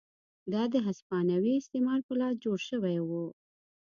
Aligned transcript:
دا 0.53 0.63
د 0.73 0.75
هسپانوي 0.87 1.53
استعمار 1.57 1.99
په 2.07 2.13
لاس 2.19 2.35
جوړ 2.45 2.57
شوي 2.69 2.97
وو. 3.07 3.25